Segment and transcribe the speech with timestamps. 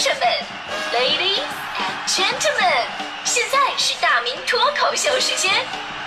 [0.00, 0.22] 生们
[0.94, 1.44] ，Ladies
[1.76, 2.88] and Gentlemen，
[3.22, 5.52] 现在是大明脱口秀时间，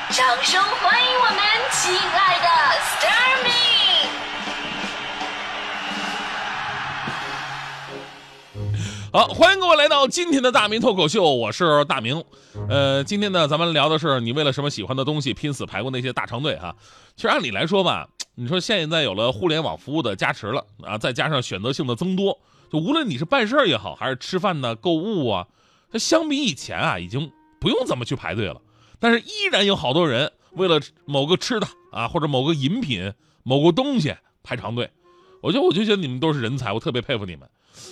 [0.09, 1.37] 掌声欢迎我们
[1.71, 2.47] 亲爱的
[2.79, 3.51] s t a r m y
[9.11, 12.23] 好，欢迎各位来到今天的大明脱口秀，我是大明。
[12.67, 16.73] 呃，今天呢，咱们聊的是你为了什么喜欢的东西拼死排过那些大长队啊。
[17.15, 22.39] 其实按理来说吧，你说现在有了互联网服务的加持了啊，再加上选择性的增多。
[22.73, 25.47] 就无论你是办事儿也好，还是吃饭呢、购物啊，
[25.91, 28.59] 它相比以前啊，已经不用怎么去排队了。
[28.99, 33.13] 但是依然有好多人为了某个吃的啊，或者某个饮品、
[33.43, 34.89] 某个东西排长队。
[35.39, 37.47] 我觉得，我就觉得你们都是人才，我特别佩服你们。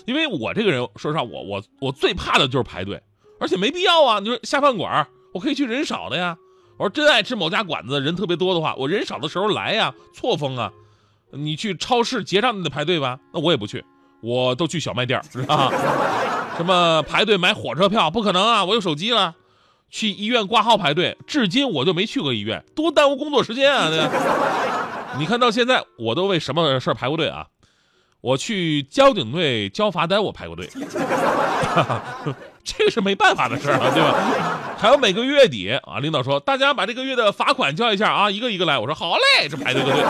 [0.07, 2.99] 因为我这个人，说实话，我我我最怕的就是排队，
[3.39, 4.17] 而且没必要啊。
[4.19, 6.35] 你说下饭馆，我可以去人少的呀。
[6.79, 10.73] 我说真爱吃某家馆子，人特别多的话，我人少的时候来呀，错峰啊。
[11.33, 13.19] 你去超市结账，你得排队吧？
[13.31, 13.85] 那我也不去。
[14.21, 15.71] 我都去小卖店是吧？
[16.57, 18.63] 什么排队买火车票不可能啊！
[18.63, 19.35] 我有手机了。
[19.89, 23.89] 去医院挂号排队，至今我就没去过医院，多耽误工作时间啊！
[23.91, 23.99] 对
[25.17, 27.45] 你看到现在，我都为什么事儿排过队啊？
[28.21, 30.69] 我去交警队交罚单，我排过队。
[32.63, 34.15] 这个是没办法的事儿啊，对吧？
[34.77, 38.77] 还有每个月底啊，领导说大家把这个月的罚款交一下啊，一个一个来。
[38.77, 40.03] 我说好嘞，这排这个队，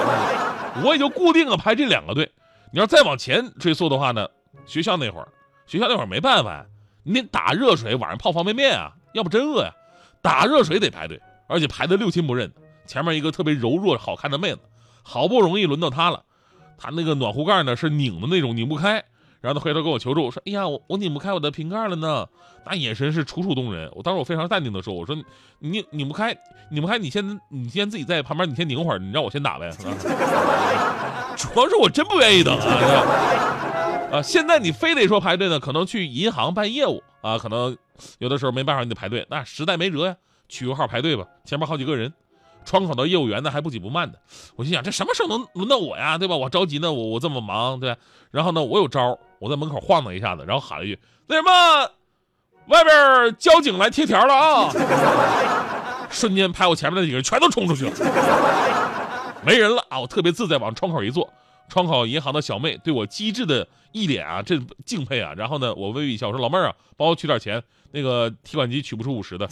[0.83, 2.29] 我也就固定了排这两个队。
[2.73, 4.27] 你要再往前追溯的话呢，
[4.65, 5.27] 学校那会儿，
[5.67, 6.65] 学校那会儿没办法，
[7.03, 9.73] 你得打热水，晚上泡方便面啊，要不真饿呀。
[10.21, 12.51] 打热水得排队，而且排的六亲不认。
[12.85, 14.59] 前面一个特别柔弱好看的妹子，
[15.03, 16.23] 好不容易轮到她了，
[16.77, 19.03] 她那个暖壶盖呢是拧的那种，拧不开。
[19.41, 22.27] 然后他回头跟我求助，说：“哎呀，我我拧不开我的瓶盖了呢。”
[22.63, 23.91] 那眼神是楚楚动人。
[23.95, 25.15] 我当时我非常淡定的说：“我说
[25.57, 26.37] 你拧不开，
[26.69, 29.71] 拧不开，你先你先自己在旁边，你先拧会儿，你让我先打呗。”
[31.37, 34.11] 主要是我真不愿意等啊！
[34.13, 37.75] 啊，现在你非得说排队呢，可能去银行办业务啊，可能
[38.19, 39.25] 有的时候没办法，你得排队。
[39.29, 40.15] 那实在没辙呀，
[40.47, 41.25] 取个号排队吧。
[41.45, 42.13] 前面好几个人，
[42.63, 44.19] 窗口的业务员呢还不紧不慢的。
[44.55, 46.17] 我心想，这什么时候能轮到我呀？
[46.19, 46.35] 对吧？
[46.35, 47.95] 我着急呢，我我这么忙，对。
[48.29, 51.91] 然后呢，我有招，我在门口晃荡一下子，然后喊了一句：“那什么，
[52.67, 54.71] 外边交警来贴条了啊！”
[56.11, 57.91] 瞬间排我前面那几个人全都冲出去了。
[59.43, 59.99] 没人了啊！
[59.99, 61.27] 我特别自在，往窗口一坐。
[61.69, 65.33] 窗口银行的小妹对我机智的一脸啊，这敬佩啊。
[65.35, 69.49] 然后呢，我微微一笑，我说：“老妹儿啊，帮我取点钱，那个提款机取不出五十的。”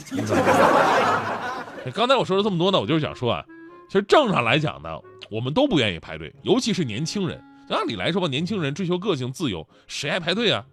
[1.96, 3.44] 刚才我说了这么多呢，我就是想说啊，
[3.88, 5.00] 其实正常来讲呢，
[5.32, 7.44] 我们都不愿意排队，尤其是年轻人。
[7.70, 10.66] 按理来说吧，年轻人追求个性自由，谁爱排队啊？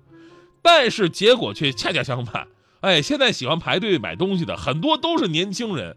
[0.62, 2.49] 但是结果却恰恰相反。
[2.81, 5.97] 哎，现在喜欢排队买东西的很多都是年轻人。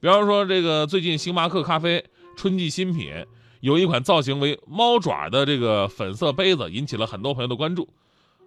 [0.00, 2.04] 比方说这个最近星巴克咖啡。
[2.36, 3.12] 春季新品
[3.60, 7.88] 有一款造型为猫爪的这个粉色杯子，引起了很多朋友的关注。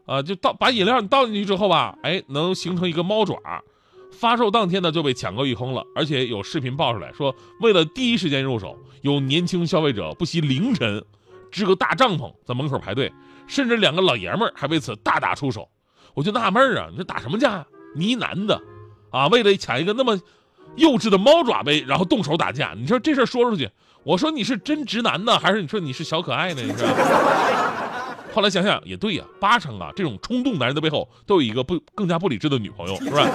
[0.06, 3.38] 啊，就倒把饮料倒进去之后吧，哎，能形成一个猫爪。
[4.12, 11.02] 发售当天呢就被抢购一空了，而且有视频爆出来说，为了第一时间入手，有年轻消费者不惜凌晨
[11.52, 13.12] 支个大帐篷在门口排队，
[13.48, 15.68] 甚至两个老爷们儿还为此大打出手。
[16.14, 17.66] 我就纳闷啊，你这打什么架呀？
[17.96, 18.62] 你一男的
[19.12, 20.20] 啊，为了抢一个那么。
[20.76, 23.68] 幼稚的猫爪杯，然后动手打架，你说这事说出去，
[24.04, 26.62] 我说你是真直男呢，还是你说你是小可爱呢？
[26.62, 26.88] 你说。
[28.32, 33.26] 后来想想也对呀，八成啊，这种冲动男人的背后都有一个不更加不理智的女朋友，是吧？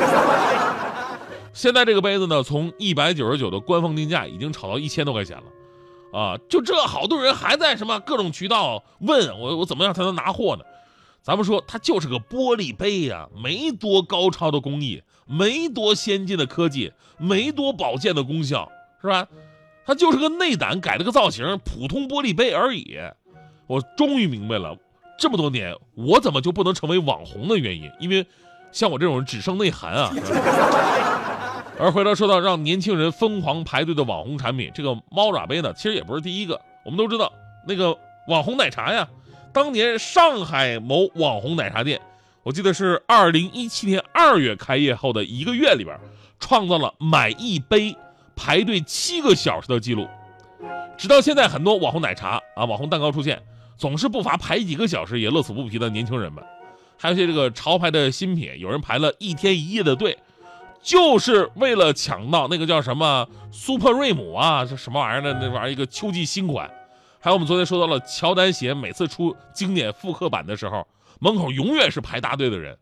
[1.52, 5.44] 现在这个杯子呢，从一百九十九的官方定价已经炒到一千多块钱了，
[6.12, 10.64] 啊，就这好多人还在什么各种渠道问我，我怎么样才能拿货呢？
[11.22, 19.26] 咱们说它就是个玻璃杯呀，没多高超的工艺，没多先进的科技，没多保健的功效，是吧？
[19.86, 22.98] 它就是个内胆改了个造型，普通玻璃杯而已。
[23.66, 24.76] 我终于明白了，
[25.18, 28.26] 这么多年我怎么就不能成为网红的原因，因为
[28.70, 30.12] 像我这种人只剩内涵啊。
[31.82, 36.60] 而回头说到让年轻人疯狂排队的网红产品，这个猫爪杯呢，其实也不是第一个。
[36.84, 37.32] 我们都知道
[37.66, 37.98] 那个
[38.28, 39.08] 网红奶茶呀。
[39.52, 42.00] 当年上海某网红奶茶店，
[42.44, 45.98] 我记得是二零一七年二月开业后的一个月里边，
[46.38, 47.96] 创造了买一杯
[48.36, 50.06] 排队七个小时的记录。
[50.96, 53.42] 直到现在，很多网红奶茶啊、网红蛋糕出现，
[53.76, 56.44] 总是不乏排几个小时也乐此不疲的年轻人们。
[56.96, 60.16] 还有些这个潮牌的新品，有人排了一天一夜的队，
[60.82, 66.68] 就是为了抢到那个叫什么 Super 瑞姆啊，这什么玩意儿的那玩意儿一个秋季新款。
[67.20, 70.84] 还有我们昨天说到了乔丹鞋，每次出经典复刻版的时候，
[71.20, 72.76] 门口永远是排大队的人，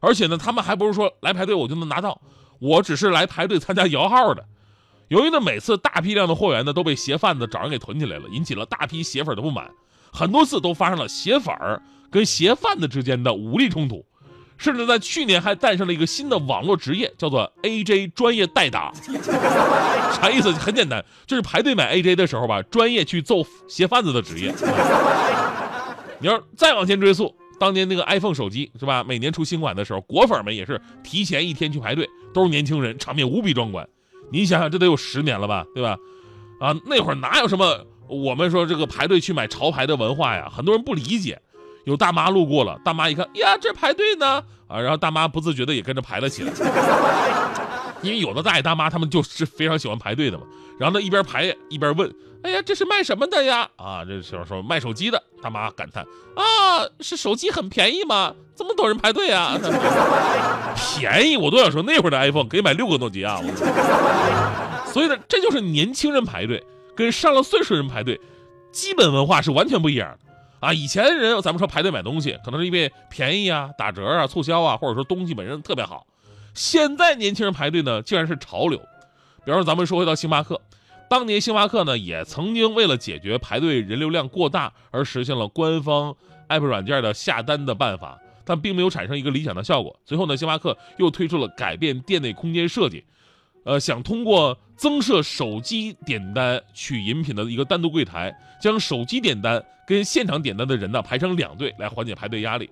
[0.00, 2.20] 而且呢，他们还不是说来排队我就能拿到，
[2.58, 4.44] 我只是来排队参加摇号的。
[5.08, 9.70] 由于呢，每次大批量的货源呢都被鞋贩子找人给囤起来了，引起了大批鞋粉的不满，
[10.12, 11.80] 很多次都发生了鞋粉儿
[12.10, 14.04] 跟鞋贩子之间的武力冲突，
[14.58, 18.92] 甚至在去年还诞生了一个新的网络职业，叫做 AJ 专业代打。
[20.12, 20.50] 啥意思？
[20.52, 24.54] 很简单，就是排队买 AJ 的时候吧，专业去揍鞋贩子的职业。
[26.18, 29.04] 你要再往前追溯，当年那个 iPhone 手机是吧？
[29.04, 33.86] 每年出新款的时候，果粉们也是提前一天去排队，都是年轻人，场面无比壮观。
[34.32, 35.98] 你想想，这得有十年了吧，对吧？
[36.58, 40.48] 啊，那会儿哪有什么我们说这个排队去买潮牌的文化呀？
[40.50, 41.38] 很多人不理解。
[41.86, 46.52] 有大妈路过了，大妈一看呀，这排队呢啊，然后大妈不自觉的也跟着排了起来。
[48.02, 50.44] 因为有的大爷大妈他们就是非常喜欢排队的嘛。
[50.78, 52.12] 然后呢，一边排一边问
[52.44, 55.22] ：“哎呀，这是卖什么的呀？”啊，这时候说卖手机的。
[55.42, 56.04] 大妈感叹
[56.36, 56.42] ：“啊，
[57.00, 58.34] 是手机很便宜吗？
[58.54, 59.56] 这么多人排队啊？
[60.98, 63.40] 便宜我都想说那会儿的 iPhone 可以买六个诺基亚。
[64.92, 66.62] 所以呢，这就是年轻人排队
[66.94, 68.20] 跟上了岁数人排队，
[68.72, 70.25] 基本文化是完全不一样的。
[70.60, 76.06] 啊，以前人咱们说排队买东西，可能是因为便宜啊、打折啊、促销啊，或者说东西本身特别好。
[76.54, 78.78] 现在年轻人排队呢，竟然是潮流。
[79.44, 80.60] 比方说，咱们说回到星巴克，
[81.08, 86.16] 当年星巴克呢也曾经为了解决排队人流量过大而实现了官方
[86.48, 89.94] app 软件的下单的办法，但并没有产生一个理想的效果。
[90.04, 93.04] 随后呢，星巴克又推出了改变店内空间设计，
[93.64, 102.68] 呃，想通过增设手机点单取饮品的一个单独柜台，将手机点单跟现场点单的人呢排成两队，来缓解排队压力。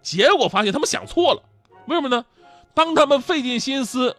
[0.00, 1.42] 结果发现他们想错了，
[1.86, 2.24] 为什么呢？
[2.74, 4.16] 当他们费尽心思，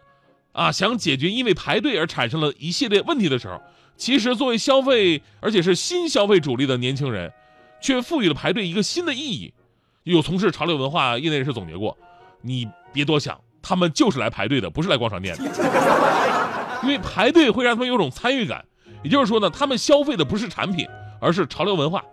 [0.52, 3.60] 啊，想解决因为排队而产生了一系列问题的时候，
[3.96, 7.32] 其实作为消费，而且是新消费主力的年轻人，
[7.80, 9.54] 却赋予了排队一个新的意义。
[10.02, 11.96] 有从事潮流文化业内人士总结过，
[12.42, 16.39] 你别多想，他们就是来排队的，不是来逛商店的。
[16.82, 18.64] 因为排队会让他们有种参与感，
[19.02, 20.86] 也就是说呢，他们消费的不是产品，
[21.20, 22.04] 而是潮流文化。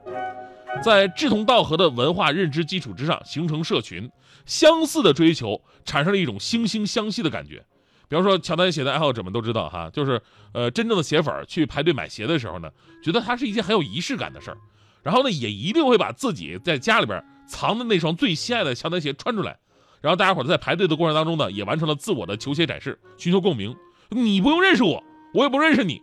[0.83, 4.09] 在志同道合的文化认知基础之上形成社群，
[4.45, 7.65] 相似的追求产生了一种惺惺相惜的感觉。
[8.09, 10.21] 比方说，乔丹鞋的爱好者们都知道哈，就是
[10.53, 12.69] 呃，真正的鞋粉去排队买鞋的时候呢，
[13.03, 14.57] 觉得它是一件很有仪式感的事儿，
[15.01, 19.57] 然后呢，也一定会把自己在家里边藏的那双最心爱的乔丹鞋穿出来，
[19.99, 23.75] 然后大家伙在排队的过程当中呢，也完成了自我的球鞋展示，寻求共鸣。
[24.09, 26.01] 你不用认识我，我也不认识你，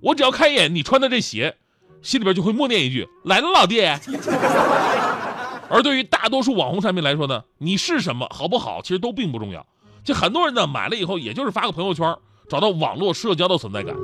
[0.00, 1.56] 我只要看一眼你穿的这鞋。
[2.02, 3.80] 心里边就会默念一句：“来了，老弟。”
[5.68, 9.66] 而对于大多数网红产品来说呢，你是什么好不好，其实都并不重要。
[10.04, 12.16] 就很多人呢买了以后，也就是发个朋友圈，
[12.48, 13.96] 找到网络社交的存在感。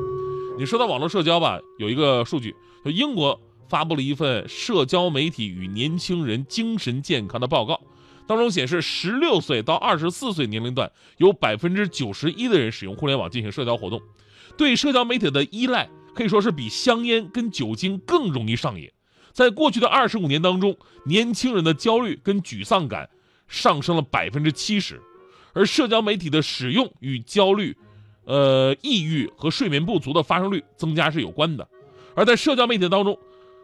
[0.58, 7.78] 你说到网络社交吧，有一个数据，就英国发布了一份社交媒体与年轻人精神健康的报告，
[8.26, 14.00] 当中显示，十六岁到二十四岁年龄段有百分之九十一的人使用互联网进行社交活动，
[14.56, 15.88] 对社交媒体的依赖。
[16.14, 18.90] 可以说是比香烟跟酒精更容易上瘾。
[19.32, 20.76] 在过去的二十五年当中，
[21.06, 23.08] 年轻人的焦虑跟沮丧感
[23.48, 25.00] 上升了百分之七十，
[25.54, 27.74] 而社交媒体的使用与焦虑、
[28.26, 31.66] 呃抑郁和睡眠不足的发生率增加是有关的。
[32.14, 33.18] 而在社交媒体当中，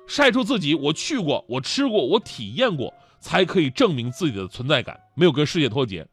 [0.09, 6.05] 晒出自己我去过、我吃过、我体验过，才可以证明自己的存在感，没有跟世界脱节。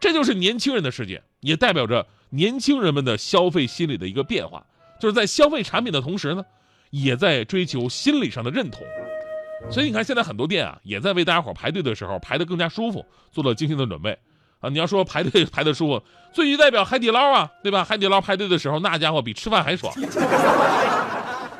[0.00, 4.66] 这就是年轻人的世界，也代表着年轻人们的消费心理的一个变化。
[4.98, 6.44] 就是在消费产品的同时呢，
[6.90, 8.82] 也在追求心理上的认同，
[9.70, 14.16] 所以你看现在很多店啊，也在为大家伙排队的时候排得更加舒服，做了精心的准备
[14.60, 14.70] 啊。
[14.70, 17.84] 你要说排队排得舒服，最具代表海底捞啊，对吧？
[17.84, 19.92] 海底捞排队的时候，那家伙比吃饭还爽，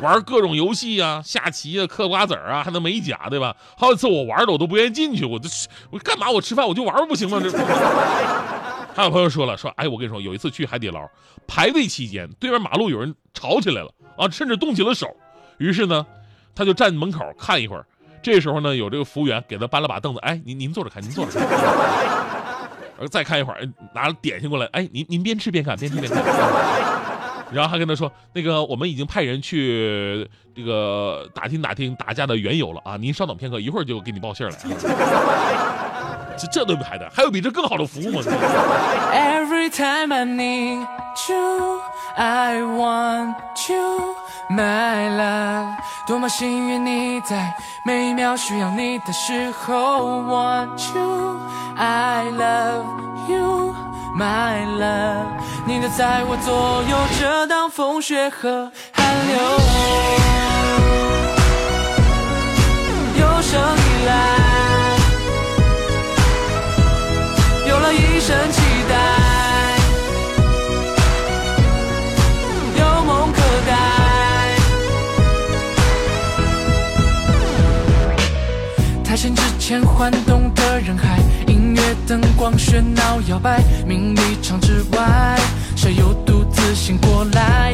[0.00, 3.54] 玩各种游戏啊，下棋啊，嗑瓜子啊，还能美甲，对吧？
[3.76, 5.48] 好几次我玩的我都不愿意进去，我这
[5.90, 6.30] 我干嘛？
[6.30, 7.40] 我吃饭我就玩不行吗？
[7.42, 7.50] 这。
[8.94, 11.08] 还有朋友说了，说哎，我跟你说，有一次去海底捞
[11.46, 15.08] 排队期间，对面马路有人吵起来了啊，甚至动起了手。
[15.58, 16.04] 于是呢，
[16.54, 17.86] 他就站门口看一会儿。
[18.22, 21.48] 这时候呢，有这个服务员给他搬了把凳子，哎，您您坐着看，您坐着看。
[23.10, 26.22] 再看一会儿，拿了点心过来，哎，您您边吃边看，边吃边看。
[27.52, 34.56] 然后还跟他说，那个我们已经派人去这个打听打听打架的缘由了啊，您稍等片刻，一会儿就给你报信来。
[36.38, 38.22] 这这都排的，还有比这更好的服务吗
[39.12, 40.86] ？Every time I need
[41.28, 41.80] you,
[42.16, 43.36] I want
[43.68, 44.16] you,
[44.54, 45.74] my love。
[46.06, 47.54] 多么幸运你在
[47.84, 51.40] 每一秒需要你的时候，want you,
[51.76, 52.84] I love
[53.28, 53.74] you,
[54.18, 55.26] my love。
[55.64, 59.36] 你的在我左右，遮挡风雪和寒流。
[63.20, 64.10] 有生以来。
[67.68, 68.36] 有了一生，
[80.02, 80.22] 台前之前。
[80.22, 85.38] 晃动的人海，音乐灯光喧闹摇摆，名利场之外，
[85.76, 87.72] 谁又独自醒过来？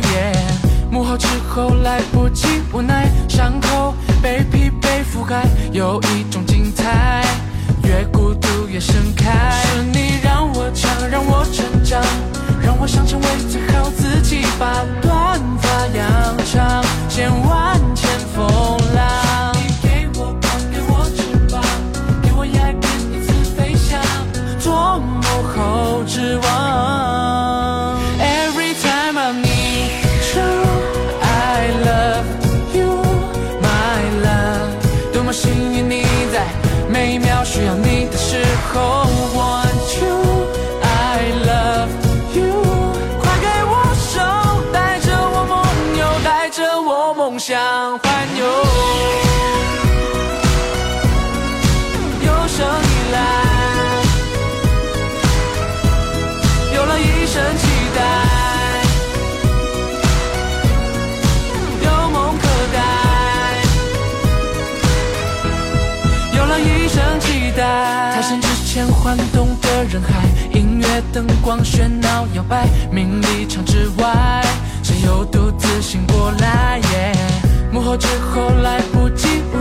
[0.90, 7.25] 幕后之后来不及无奈，伤口被疲惫覆盖，有一种精彩，
[7.85, 9.50] 越孤独越盛开。
[9.62, 12.02] 是你让我强，让我成长，
[12.61, 18.47] 让我想成为最好自己，把短发扬长，千万千风
[68.78, 70.25] 前晃动的人海，
[70.56, 74.40] 音乐灯光喧闹摇摆，名利场之外，
[74.85, 76.80] 谁又独自醒过来？
[77.73, 79.61] 幕后之后来不及无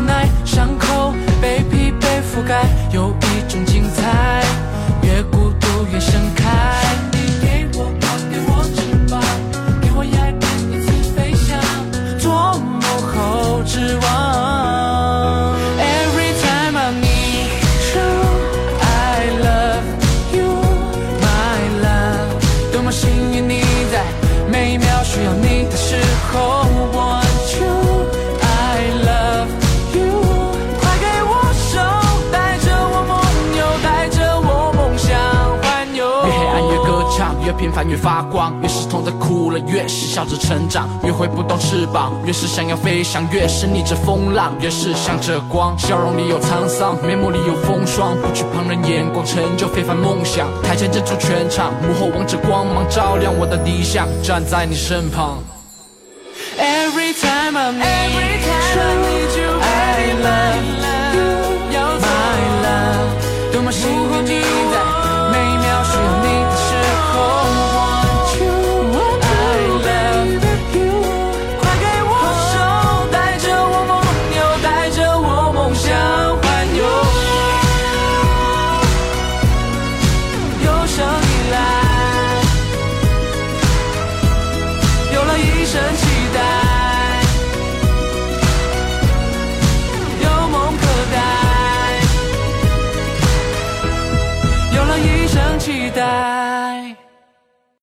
[37.67, 45.77] 平凡越发光，越是痛的哭了，越是笑着成长，越挥不动翅膀，越是想要飞翔，越是逆着风浪，越是向着光。
[45.77, 50.47] 笑容里有沧桑，面目里有风霜，不惧旁人眼光，成就非凡梦想。
[50.63, 55.43] 台前镇住全场，幕后王者光芒照亮我的理想，站在你身旁。
[56.57, 58.39] Every time I need
[59.36, 60.63] you, I love
[61.74, 63.51] you, my love。
[63.51, 64.06] 多么幸